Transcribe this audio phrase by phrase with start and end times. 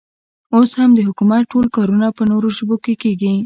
[0.55, 3.33] اوس هم د حکومت ټول کارونه په نورو ژبو کې کېږي.